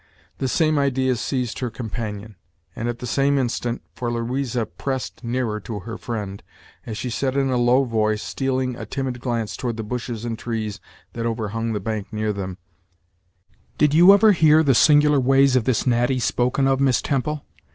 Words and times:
The 0.39 0.47
same 0.47 0.79
ideas 0.79 1.21
seized 1.21 1.59
her 1.59 1.69
companion, 1.69 2.35
and 2.75 2.89
at 2.89 2.97
the 2.97 3.05
same 3.05 3.37
instant, 3.37 3.83
for 3.93 4.11
Louisa 4.11 4.65
pressed 4.65 5.23
nearer 5.23 5.59
to 5.59 5.81
her 5.81 5.95
friend, 5.95 6.41
as 6.87 6.97
she 6.97 7.11
said 7.11 7.37
in 7.37 7.51
a 7.51 7.57
low 7.57 7.83
voice, 7.83 8.23
stealing 8.23 8.75
a 8.75 8.87
timid 8.87 9.21
glance 9.21 9.55
toward 9.55 9.77
the 9.77 9.83
bushes 9.83 10.25
and 10.25 10.39
trees 10.39 10.79
that 11.13 11.27
overhung 11.27 11.73
the 11.73 11.79
bank 11.79 12.11
near 12.11 12.33
them: 12.33 12.57
"Did 13.77 13.93
you 13.93 14.11
ever 14.11 14.31
hear 14.31 14.63
the 14.63 14.73
singular 14.73 15.19
ways 15.19 15.55
of 15.55 15.65
this 15.65 15.85
Natty 15.85 16.17
spoken 16.17 16.65
of, 16.67 16.79
Miss 16.79 16.99
Temple? 17.03 17.45